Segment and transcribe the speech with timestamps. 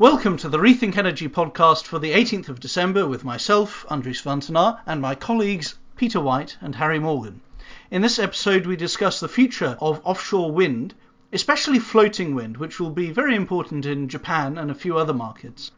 [0.00, 4.40] Welcome to the Rethink Energy podcast for the 18th of December with myself, Andries van
[4.86, 7.42] and my colleagues Peter White and Harry Morgan.
[7.90, 10.94] In this episode, we discuss the future of offshore wind,
[11.34, 15.70] especially floating wind, which will be very important in Japan and a few other markets.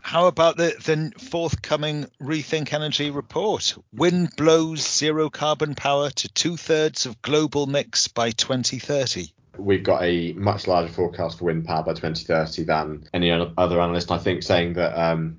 [0.00, 3.76] How about the, the forthcoming Rethink Energy report?
[3.92, 10.02] Wind blows zero carbon power to two thirds of global mix by 2030 we've got
[10.02, 14.10] a much larger forecast for wind power by 2030 than any other analyst.
[14.10, 15.38] I think saying that um,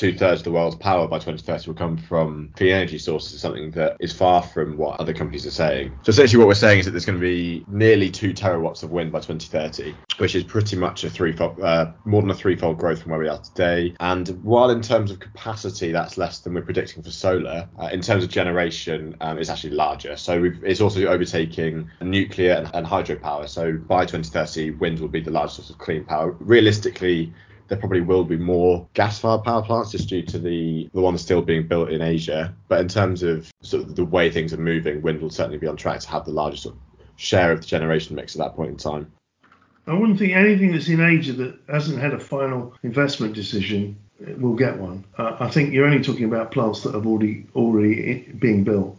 [0.00, 3.40] two thirds of the world's power by 2030 will come from clean energy sources is
[3.42, 5.94] something that is far from what other companies are saying.
[6.02, 8.90] So essentially, what we're saying is that there's going to be nearly two terawatts of
[8.90, 13.02] wind by 2030, which is pretty much a threefold, uh, more than a threefold growth
[13.02, 13.94] from where we are today.
[14.00, 18.00] And while in terms of capacity, that's less than we're predicting for solar, uh, in
[18.00, 20.16] terms of generation, um, it's actually larger.
[20.16, 23.46] So it's also overtaking nuclear and, and hydropower.
[23.46, 26.30] So by 2030, wind will be the largest source of clean power.
[26.40, 27.34] Realistically,
[27.70, 31.40] there probably will be more gas-fired power plants just due to the the ones still
[31.40, 32.52] being built in Asia.
[32.66, 35.68] But in terms of sort of the way things are moving, wind will certainly be
[35.68, 36.80] on track to have the largest sort of
[37.14, 39.12] share of the generation mix at that point in time.
[39.86, 43.96] I wouldn't think anything that's in Asia that hasn't had a final investment decision
[44.38, 45.04] will get one.
[45.16, 48.98] Uh, I think you're only talking about plants that have already already being built.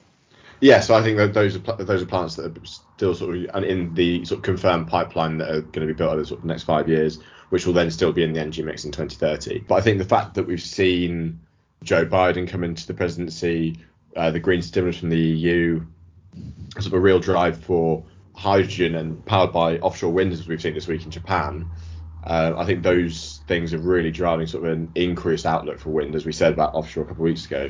[0.62, 3.64] Yeah, so I think that those are those are plants that are still sort of
[3.66, 6.40] in the sort of confirmed pipeline that are going to be built over the sort
[6.40, 7.20] of next five years
[7.52, 9.66] which will then still be in the energy mix in 2030.
[9.68, 11.42] But I think the fact that we've seen
[11.84, 13.78] Joe Biden come into the presidency,
[14.16, 15.86] uh, the green stimulus from the EU,
[16.76, 20.74] sort of a real drive for hydrogen and powered by offshore wind, as we've seen
[20.74, 21.70] this week in Japan.
[22.24, 26.16] Uh, I think those things are really driving sort of an increased outlook for wind,
[26.16, 27.70] as we said about offshore a couple of weeks ago.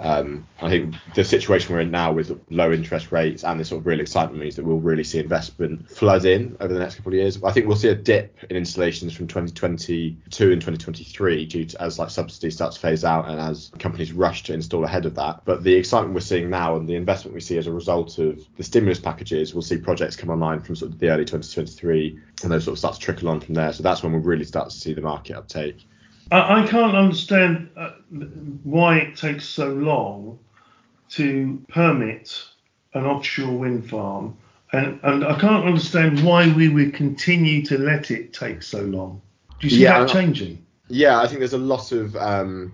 [0.00, 3.80] Um, I think the situation we're in now with low interest rates and this sort
[3.80, 7.12] of real excitement means that we'll really see investment flood in over the next couple
[7.12, 7.42] of years.
[7.44, 11.98] I think we'll see a dip in installations from 2022 and 2023 due to as
[11.98, 15.42] like subsidy starts to phase out and as companies rush to install ahead of that.
[15.44, 18.40] But the excitement we're seeing now and the investment we see as a result of
[18.56, 22.50] the stimulus packages, we'll see projects come online from sort of the early 2023 and
[22.50, 23.72] those sort of start to trickle on from there.
[23.74, 25.86] So that's when we'll really start to see the market uptake.
[26.32, 27.89] I, can't understand uh,
[28.64, 30.38] why it takes so long
[31.10, 32.44] to permit
[32.94, 34.36] an offshore wind farm,
[34.72, 39.20] and, and I can't understand why we would continue to let it take so long.
[39.60, 40.64] Do you see yeah, that changing?
[40.88, 42.72] Yeah, I think there's a lot of um,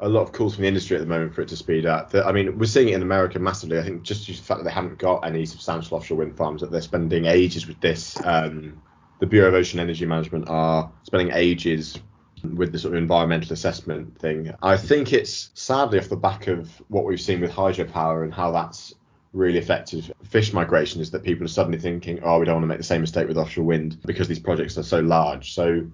[0.00, 2.14] a lot of calls from the industry at the moment for it to speed up.
[2.14, 3.78] I mean, we're seeing it in America massively.
[3.78, 6.36] I think just due to the fact that they haven't got any substantial offshore wind
[6.36, 8.16] farms, that they're spending ages with this.
[8.24, 8.80] Um,
[9.18, 11.98] the Bureau of Ocean Energy Management are spending ages
[12.42, 14.52] with the sort of environmental assessment thing.
[14.62, 18.52] I think it's sadly off the back of what we've seen with hydropower and how
[18.52, 18.94] that's
[19.32, 22.68] really affected fish migration is that people are suddenly thinking, oh, we don't want to
[22.68, 25.52] make the same mistake with offshore wind because these projects are so large.
[25.52, 25.86] So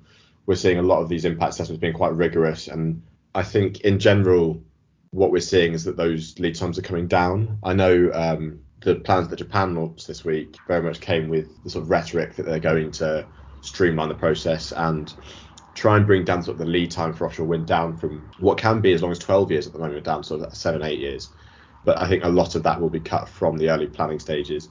[0.47, 2.69] we're seeing a lot of these impact assessments being quite rigorous.
[2.69, 3.03] And
[3.35, 4.63] I think in general,
[5.11, 7.59] what we're seeing is that those lead times are coming down.
[7.63, 11.71] I know um, the plans that Japan launched this week very much came with the
[11.71, 13.27] sort of rhetoric that they're going to
[13.61, 15.13] streamline the process and
[15.75, 18.59] try and bring down sort of the lead time for offshore wind down from what
[18.59, 20.83] can be as long as 12 years at the moment down to sort of seven,
[20.83, 21.31] eight years.
[21.85, 24.69] But I think a lot of that will be cut from the early planning stages.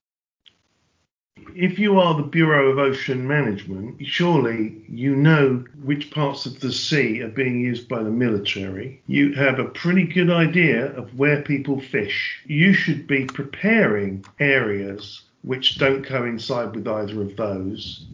[1.56, 6.72] If you are the Bureau of Ocean Management, surely you know which parts of the
[6.72, 9.02] sea are being used by the military.
[9.08, 12.42] You have a pretty good idea of where people fish.
[12.46, 18.06] You should be preparing areas which don't coincide with either of those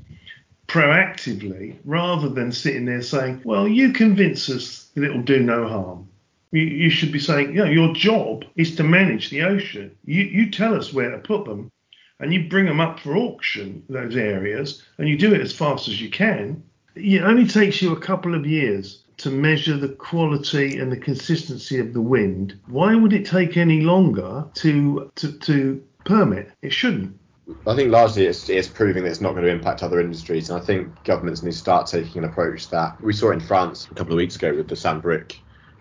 [0.67, 6.07] proactively rather than sitting there saying, well, you convince us that it'll do no harm.
[6.51, 9.95] You, you should be saying, you know, your job is to manage the ocean.
[10.05, 11.72] You, you tell us where to put them
[12.19, 15.88] and you bring them up for auction, those areas, and you do it as fast
[15.88, 16.63] as you can.
[16.95, 21.79] It only takes you a couple of years to measure the quality and the consistency
[21.79, 22.59] of the wind.
[22.67, 26.51] Why would it take any longer to to, to permit?
[26.61, 27.17] It shouldn't.
[27.66, 30.62] I think largely it's, it's proving that it's not going to impact other industries, and
[30.62, 33.94] I think governments need to start taking an approach that we saw in France a
[33.94, 35.35] couple of weeks ago with the Saint-Brieuc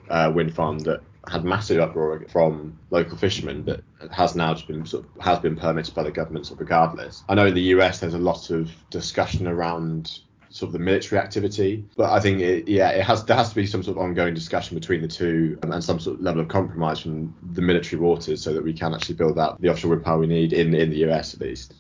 [0.09, 3.83] uh, wind farm that had massive uproar from local fishermen that
[4.13, 7.25] has now just been sort of, has been permitted by the government sort of regardless.
[7.29, 10.21] I know in the US there's a lot of discussion around
[10.57, 11.85] sort of the military activity.
[11.97, 14.33] But I think it, yeah, it has there has to be some sort of ongoing
[14.33, 18.01] discussion between the two um, and some sort of level of compromise from the military
[18.01, 20.75] waters so that we can actually build out the offshore wind power we need in
[20.75, 21.75] in the US at least.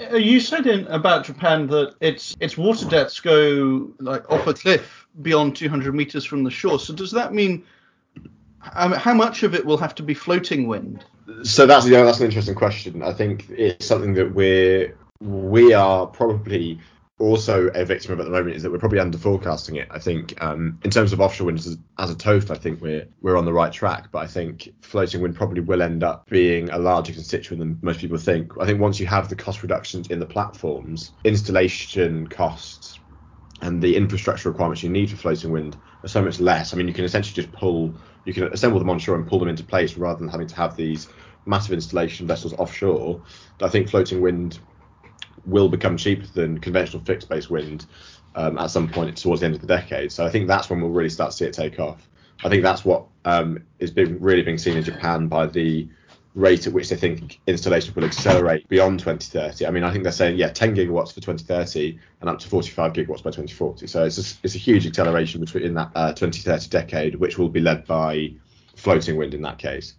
[0.00, 4.54] Uh, you said in about Japan that its its water depths go like off a
[4.54, 6.80] cliff beyond 200 meters from the shore.
[6.80, 7.64] So does that mean
[8.74, 11.04] um, how much of it will have to be floating wind?
[11.44, 13.02] So that's yeah, that's an interesting question.
[13.02, 16.80] I think it's something that we're we are probably
[17.22, 19.86] also a victim of at the moment is that we're probably under forecasting it.
[19.90, 23.06] I think um, in terms of offshore wind as, as, a total, I think we're
[23.20, 24.08] we're on the right track.
[24.10, 28.00] But I think floating wind probably will end up being a larger constituent than most
[28.00, 28.52] people think.
[28.60, 32.98] I think once you have the cost reductions in the platforms, installation costs
[33.60, 36.74] and the infrastructure requirements you need for floating wind are so much less.
[36.74, 37.94] I mean, you can essentially just pull,
[38.24, 40.76] you can assemble them onshore and pull them into place rather than having to have
[40.76, 41.08] these
[41.46, 43.22] massive installation vessels offshore.
[43.60, 44.58] I think floating wind
[45.44, 47.86] will become cheaper than conventional fixed base wind
[48.34, 50.12] um, at some point towards the end of the decade.
[50.12, 52.08] So I think that's when we'll really start to see it take off.
[52.44, 55.88] I think that's what um, is being really being seen in Japan by the
[56.34, 59.66] rate at which they think installation will accelerate beyond 2030.
[59.66, 62.94] I mean, I think they're saying yeah, 10 gigawatts for 2030 and up to 45
[62.94, 63.86] gigawatts by 2040.
[63.86, 67.50] So it's a, it's a huge acceleration between in that uh, 2030 decade, which will
[67.50, 68.32] be led by
[68.76, 69.94] floating wind in that case.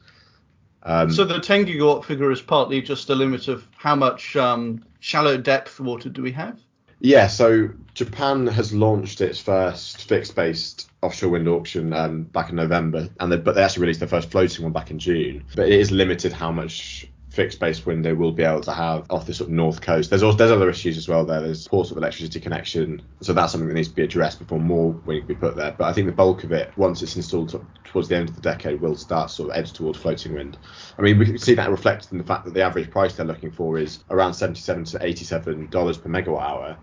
[0.83, 4.83] Um, so the 10 gigawatt figure is partly just a limit of how much um,
[4.99, 6.59] shallow depth water do we have?
[6.99, 13.09] Yeah, so Japan has launched its first fixed-based offshore wind auction um, back in November,
[13.19, 15.43] and they, but they actually released their first floating one back in June.
[15.53, 19.07] But it is limited how much fixed base wind they will be able to have
[19.09, 20.11] off the sort of north coast.
[20.11, 21.41] There's also there's other issues as well there.
[21.41, 24.91] There's sort of electricity connection, so that's something that needs to be addressed before more
[24.91, 25.73] wind can be put there.
[25.75, 28.41] But I think the bulk of it, once it's installed towards the end of the
[28.41, 30.59] decade, will start sort of edge towards floating wind.
[30.99, 33.25] I mean, we can see that reflected in the fact that the average price they're
[33.25, 36.77] looking for is around 77 to 87 dollars per megawatt hour,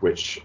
[0.00, 0.40] which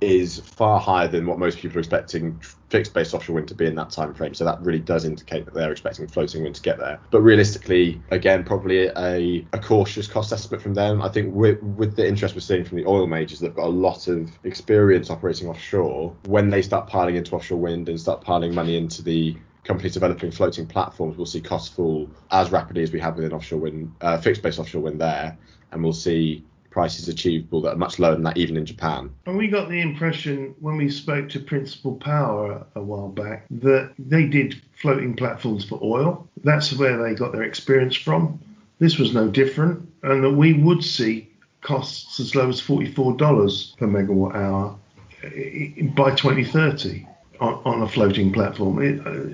[0.00, 3.66] is far higher than what most people are expecting fixed base offshore wind to be
[3.66, 4.32] in that time frame.
[4.32, 7.00] So that really does indicate that they're expecting floating wind to get there.
[7.10, 11.02] But realistically, again, probably a, a cautious cost estimate from them.
[11.02, 13.68] I think with, with the interest we're seeing from the oil majors, they've got a
[13.68, 16.14] lot of experience operating offshore.
[16.26, 20.30] When they start piling into offshore wind and start piling money into the companies developing
[20.30, 24.18] floating platforms, we'll see costs fall as rapidly as we have within offshore wind, uh,
[24.18, 25.36] fixed base offshore wind there,
[25.72, 29.10] and we'll see prices achievable that are much lower than that even in Japan.
[29.26, 33.92] And we got the impression when we spoke to Principle Power a while back that
[33.98, 36.28] they did floating platforms for oil.
[36.44, 38.40] That's where they got their experience from.
[38.78, 41.28] This was no different, and that we would see
[41.60, 44.78] costs as low as $44 per megawatt hour
[45.24, 47.06] eh, by 2030
[47.40, 48.78] on, on a floating platform.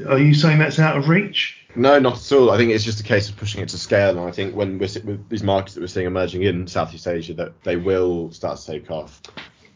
[0.09, 1.64] Are you saying that's out of reach?
[1.77, 2.51] No, not at all.
[2.51, 4.79] I think it's just a case of pushing it to scale, and I think when
[4.79, 8.59] we're with these markets that we're seeing emerging in Southeast Asia, that they will start
[8.59, 9.21] to take off.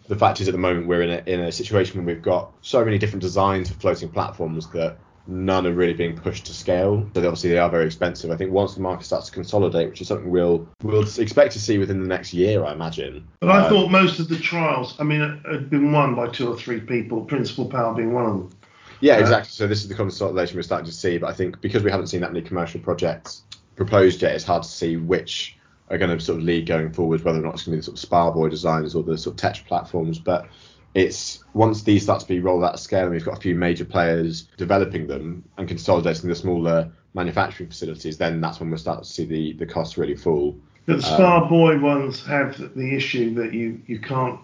[0.06, 2.52] The fact is, at the moment, we're in a, in a situation where we've got
[2.62, 4.96] so many different designs for floating platforms that
[5.28, 7.06] none are really being pushed to scale.
[7.14, 8.30] So obviously they are very expensive.
[8.30, 11.60] I think once the market starts to consolidate, which is something we'll we'll expect to
[11.60, 13.28] see within the next year, I imagine.
[13.40, 16.50] But I um, thought most of the trials, I mean, had been won by two
[16.50, 18.50] or three people, Principle Power being one of them.
[19.00, 19.50] Yeah, uh, exactly.
[19.50, 22.08] So this is the consolidation we're starting to see, but I think because we haven't
[22.08, 23.42] seen that many commercial projects
[23.76, 25.56] proposed yet, it's hard to see which
[25.90, 27.80] are going to sort of lead going forward, whether or not it's going to be
[27.80, 30.18] the sort of spar buoy designs or the sort of Tetra platforms.
[30.18, 30.48] But
[30.94, 33.54] it's once these start to be rolled out at scale, and we've got a few
[33.54, 39.02] major players developing them and consolidating the smaller manufacturing facilities, then that's when we'll start
[39.02, 40.56] to see the the costs really fall.
[40.86, 44.40] The spar buoy um, ones have the issue that you you can't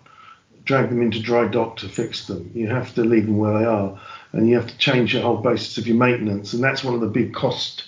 [0.64, 2.50] drag them into dry dock to fix them.
[2.54, 4.00] You have to leave them where they are
[4.34, 6.52] and you have to change the whole basis of your maintenance.
[6.52, 7.84] And that's one of the big cost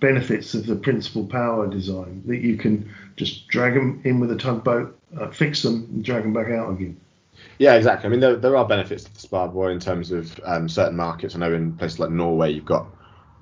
[0.00, 4.36] benefits of the Principle Power design that you can just drag them in with a
[4.36, 6.98] tugboat, uh, fix them, and drag them back out again.
[7.58, 8.06] Yeah, exactly.
[8.06, 10.96] I mean, there, there are benefits to the spar buoy in terms of um, certain
[10.96, 11.34] markets.
[11.34, 12.86] I know in places like Norway, you've got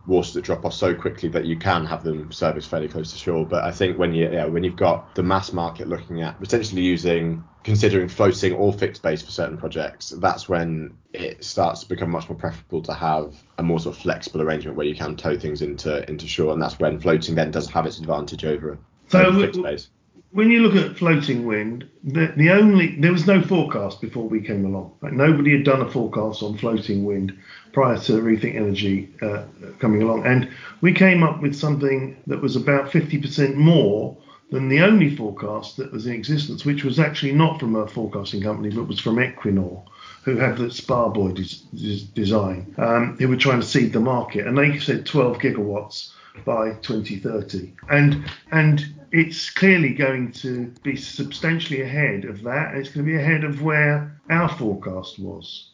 [0.09, 3.19] waters that drop off so quickly that you can have them serviced fairly close to
[3.19, 3.47] shore.
[3.47, 6.83] But I think when you yeah, when you've got the mass market looking at potentially
[6.83, 12.11] using considering floating or fixed base for certain projects, that's when it starts to become
[12.11, 15.39] much more preferable to have a more sort of flexible arrangement where you can tow
[15.39, 19.27] things into into shore, and that's when floating then does have its advantage over, so
[19.27, 19.91] over fixed base
[20.31, 24.41] when you look at floating wind, the, the only there was no forecast before we
[24.41, 24.95] came along.
[25.01, 27.37] Like nobody had done a forecast on floating wind
[27.73, 29.45] prior to Rethink Energy uh,
[29.79, 34.17] coming along, and we came up with something that was about 50% more
[34.51, 38.43] than the only forecast that was in existence, which was actually not from a forecasting
[38.43, 39.83] company, but was from Equinor
[40.25, 44.47] who had the spar buoy des- design, um, who were trying to seed the market,
[44.47, 46.13] and they said 12 gigawatts
[46.45, 47.73] by 2030.
[47.89, 52.75] And and it's clearly going to be substantially ahead of that.
[52.75, 55.71] It's going to be ahead of where our forecast was.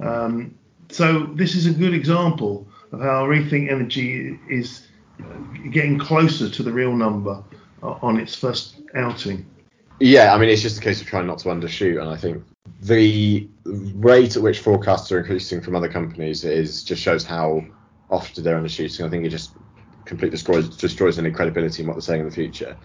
[0.00, 0.54] Um,
[0.88, 4.86] so this is a good example of how Rethink Energy is
[5.70, 7.42] getting closer to the real number
[7.82, 9.46] on its first outing.
[9.98, 12.44] Yeah, I mean it's just a case of trying not to undershoot, and I think
[12.82, 17.64] the rate at which forecasts are increasing from other companies is just shows how
[18.10, 19.06] often they're undershooting.
[19.06, 19.52] I think it just
[20.06, 22.76] completely destroys destroys any credibility in what they're saying in the future.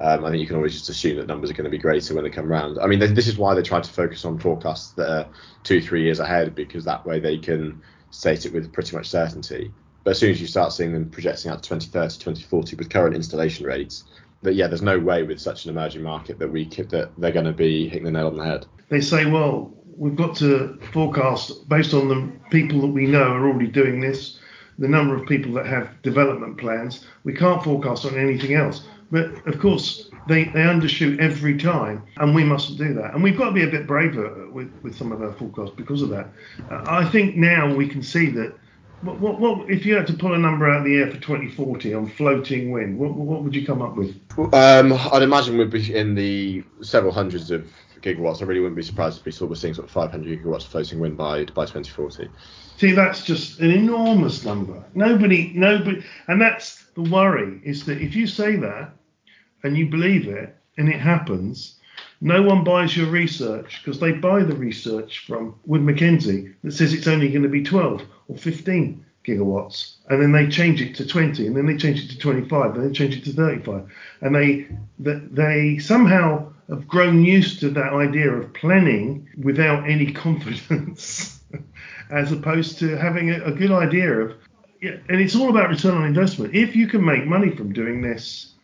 [0.00, 2.14] Um, I think you can always just assume that numbers are going to be greater
[2.14, 2.78] when they come around.
[2.80, 5.28] I mean, this is why they try to focus on forecasts that are
[5.62, 9.70] two, three years ahead, because that way they can state it with pretty much certainty.
[10.02, 13.14] But as soon as you start seeing them projecting out to 2030, 2040 with current
[13.14, 14.04] installation rates,
[14.42, 17.30] that yeah, there's no way with such an emerging market that we could, that they're
[17.30, 18.66] going to be hitting the nail on the head.
[18.88, 23.46] They say, well, we've got to forecast based on the people that we know are
[23.46, 24.40] already doing this,
[24.82, 27.06] the number of people that have development plans.
[27.22, 28.82] We can't forecast on anything else.
[29.12, 33.14] But of course, they, they undershoot every time, and we mustn't do that.
[33.14, 36.02] And we've got to be a bit braver with, with some of our forecasts because
[36.02, 36.26] of that.
[36.68, 38.54] Uh, I think now we can see that.
[39.02, 41.18] What, what, what, if you had to pull a number out of the air for
[41.20, 42.98] 2040 on floating wind?
[42.98, 44.16] What, what would you come up with?
[44.52, 47.68] Um, I'd imagine we'd be in the several hundreds of
[48.00, 48.42] gigawatts.
[48.42, 50.98] I really wouldn't be surprised if we saw we're seeing sort of 500 gigawatts floating
[50.98, 52.28] wind by by 2040.
[52.82, 54.82] See, that's just an enormous number.
[54.92, 58.90] Nobody, nobody, and that's the worry is that if you say that
[59.62, 61.78] and you believe it and it happens,
[62.20, 66.92] no one buys your research because they buy the research from Wood Mackenzie that says
[66.92, 71.06] it's only going to be 12 or 15 gigawatts, and then they change it to
[71.06, 73.88] 20, and then they change it to 25, and then change it to 35,
[74.22, 74.66] and they
[74.98, 81.41] they somehow have grown used to that idea of planning without any confidence,
[82.12, 84.34] as opposed to having a, a good idea of.
[84.80, 86.54] Yeah, and it's all about return on investment.
[86.54, 88.54] If you can make money from doing this,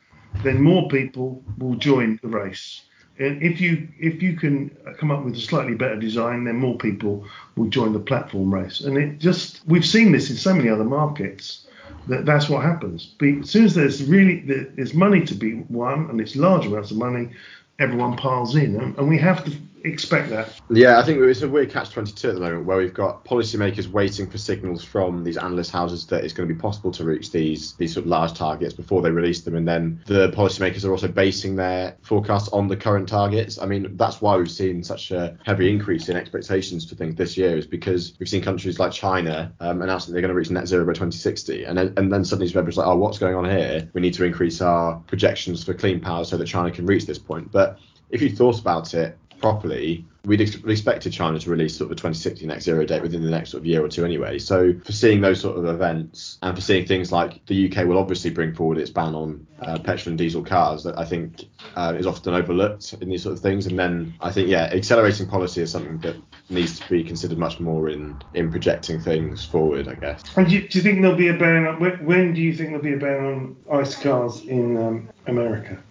[0.43, 2.83] then more people will join the race.
[3.19, 6.77] And if you if you can come up with a slightly better design, then more
[6.77, 7.25] people
[7.57, 8.81] will join the platform race.
[8.81, 11.67] And it just we've seen this in so many other markets
[12.07, 13.15] that that's what happens.
[13.19, 14.41] But as soon as there's really
[14.77, 17.31] there's money to be won and it's large amounts of money,
[17.79, 19.53] everyone piles in, and, and we have to
[19.85, 20.61] expect that.
[20.71, 23.87] Yeah, I think it's a weird catch 22 at the moment where we've got policymakers
[23.87, 27.31] waiting for signals from these analyst houses that it's going to be possible to reach
[27.31, 30.91] these these sort of large targets before they release them, and then the policymakers are
[30.91, 33.59] also basing their forecasts on the current targets.
[33.59, 37.37] I mean, that's why we've seen such a heavy increase in expectations for things this
[37.37, 40.51] year, is because we've seen countries like China um, announce that they're going to reach
[40.51, 43.45] net zero by 2060, and then, and then suddenly everybody's like, oh, what's going on
[43.45, 43.89] here?
[43.93, 47.19] We need to increase our projections for clean power so that China can reach this
[47.19, 47.51] point.
[47.53, 47.79] But
[48.11, 51.95] if you thought about it, properly, we'd ex- expected China to release sort of a
[51.95, 54.39] 2060 net zero date within the next sort of year or two anyway.
[54.39, 57.99] So for seeing those sort of events and for seeing things like the UK will
[57.99, 61.45] obviously bring forward its ban on uh, petrol and diesel cars that I think
[61.77, 63.67] uh, is often overlooked in these sort of things.
[63.67, 66.17] And then I think yeah, accelerating policy is something that
[66.51, 70.23] needs to be considered much more in in projecting things forward, I guess.
[70.37, 71.67] And do you, do you think there'll be a ban?
[71.67, 75.09] On, when, when do you think there'll be a ban on ICE cars in um,
[75.27, 75.83] America?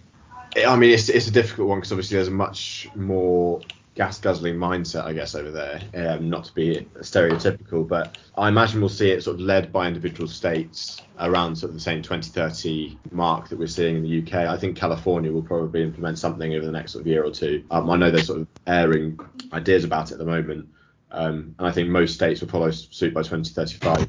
[0.56, 3.60] I mean, it's it's a difficult one because obviously there's a much more
[3.98, 5.80] gas guzzling mindset, I guess, over there.
[5.92, 9.88] Um, not to be stereotypical, but I imagine we'll see it sort of led by
[9.88, 14.46] individual states around sort of the same 2030 mark that we're seeing in the UK.
[14.48, 17.64] I think California will probably implement something over the next sort of year or two.
[17.72, 19.18] Um, I know they're sort of airing
[19.52, 20.68] ideas about it at the moment,
[21.10, 24.08] um, and I think most states will follow suit by 2035.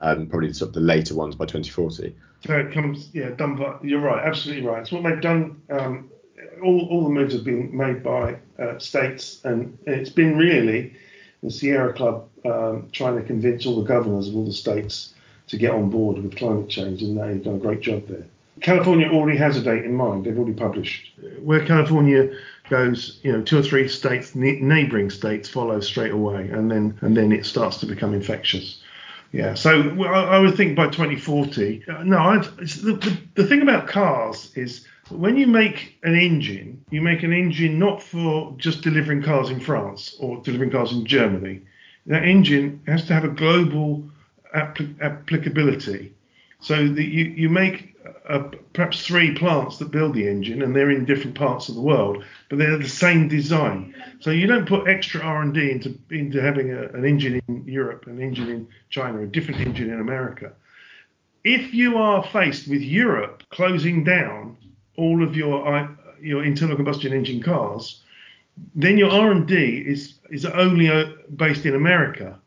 [0.00, 2.14] Um, probably sort of the later ones by 2040.
[2.46, 4.80] So it comes, yeah, done by, you're right, absolutely right.
[4.80, 5.60] It's what they've done.
[5.70, 6.10] Um,
[6.62, 10.94] all, all the moves have been made by uh, states, and it's been really
[11.42, 15.14] the Sierra Club um, trying to convince all the governors of all the states
[15.48, 18.24] to get on board with climate change, and they've done a great job there.
[18.60, 20.24] California already has a date in mind.
[20.24, 21.12] They've already published.
[21.40, 22.30] Where California
[22.68, 27.16] goes, you know, two or three states, neighbouring states follow straight away, and then and
[27.16, 28.82] then it starts to become infectious.
[29.32, 31.84] Yeah, so I would think by 2040.
[31.86, 36.82] Uh, no, I'd, the, the, the thing about cars is when you make an engine,
[36.90, 41.04] you make an engine not for just delivering cars in France or delivering cars in
[41.04, 41.60] Germany.
[42.06, 44.08] That engine has to have a global
[44.54, 46.14] applicability.
[46.60, 47.87] So that you, you make
[48.74, 52.22] perhaps three plants that build the engine, and they're in different parts of the world,
[52.48, 53.94] but they're the same design.
[54.20, 58.20] So you don't put extra R&D into into having a, an engine in Europe, an
[58.20, 60.52] engine in China, a different engine in America.
[61.44, 64.58] If you are faced with Europe closing down
[64.96, 65.88] all of your
[66.20, 68.02] your internal combustion engine cars,
[68.74, 72.38] then your R&D is is only uh, based in America,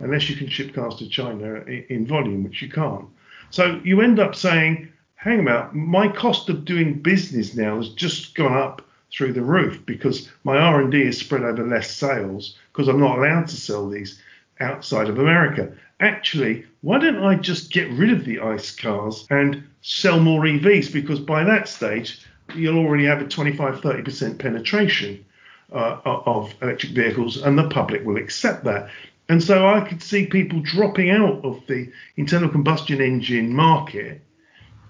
[0.00, 3.06] unless you can ship cars to China in volume, which you can't.
[3.50, 8.34] So you end up saying, hang about, my cost of doing business now has just
[8.34, 8.80] gone up
[9.12, 13.48] through the roof because my R&D is spread over less sales because I'm not allowed
[13.48, 14.18] to sell these
[14.60, 15.74] outside of America.
[16.00, 20.90] Actually, why don't I just get rid of the ICE cars and sell more EVs
[20.90, 22.24] because by that stage
[22.54, 25.22] you'll already have a 25 30% penetration
[25.70, 28.88] uh, of electric vehicles and the public will accept that.
[29.28, 34.22] And so I could see people dropping out of the internal combustion engine market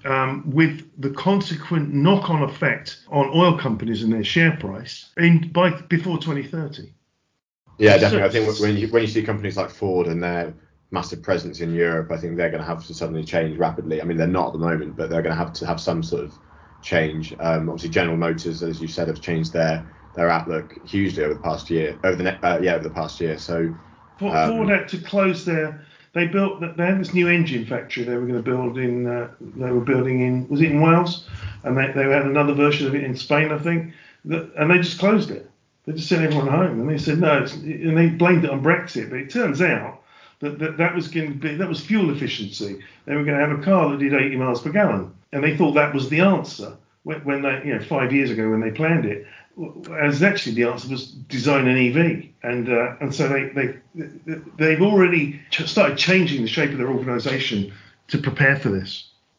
[0.04, 5.70] um, with the consequent knock-on effect on oil companies and their share price in by
[5.70, 6.92] before 2030.
[7.78, 8.28] Yeah, So- definitely.
[8.28, 10.52] I think when you when you see companies like Ford and their
[10.90, 14.02] massive presence in Europe, I think they're going to have to suddenly change rapidly.
[14.02, 16.02] I mean, they're not at the moment, but they're going to have to have some
[16.02, 16.32] sort of
[16.82, 17.32] change.
[17.40, 21.40] Um, obviously, General Motors, as you said, have changed their their outlook hugely over the
[21.40, 21.98] past year.
[22.04, 23.38] Over the ne- uh, yeah, over the past year.
[23.38, 23.74] So
[24.18, 25.84] Ford, Um, Ford had to close their.
[26.12, 26.60] They built.
[26.60, 29.06] They had this new engine factory they were going to build in.
[29.06, 30.48] Uh, they were building in.
[30.48, 31.26] Was it in Wales?
[31.62, 33.92] And they, they had another version of it in Spain, I think.
[34.24, 35.48] That, and they just closed it.
[35.86, 37.38] They just sent everyone home, and they said no.
[37.38, 39.08] And they blamed it on Brexit.
[39.08, 40.02] But it turns out
[40.40, 42.80] that that, that was going to be that was fuel efficiency.
[43.04, 45.56] They were going to have a car that did 80 miles per gallon, and they
[45.56, 48.70] thought that was the answer when, when they, you know, five years ago when they
[48.70, 49.26] planned it.
[50.00, 54.80] As actually the answer was design an EV, and uh, and so they they they've
[54.80, 57.72] already started changing the shape of their organisation
[58.08, 59.09] to prepare for this.